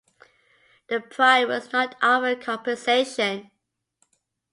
[0.87, 3.51] The Pride was not offered compensation.